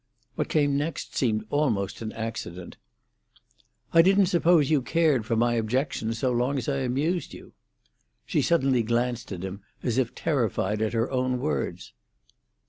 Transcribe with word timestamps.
What 0.33 0.49
came 0.49 0.77
next 0.79 1.15
seemed 1.15 1.45
almost 1.51 2.01
an 2.01 2.11
accident. 2.13 2.75
"I 3.93 4.01
didn't 4.01 4.25
suppose 4.25 4.71
you 4.71 4.81
cared 4.81 5.27
for 5.27 5.35
my 5.35 5.53
objections, 5.53 6.17
so 6.17 6.31
long 6.31 6.57
as 6.57 6.67
I 6.67 6.77
amused 6.77 7.35
you." 7.35 7.53
She 8.25 8.41
suddenly 8.41 8.81
glanced 8.81 9.31
at 9.31 9.43
him, 9.43 9.61
as 9.83 9.99
if 9.99 10.15
terrified 10.15 10.81
at 10.81 10.93
her 10.93 11.11
own 11.11 11.39
words. 11.39 11.93